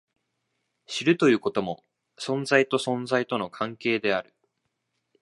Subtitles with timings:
[0.87, 1.83] 知るということも、
[2.17, 4.33] 存在と存在との関係である。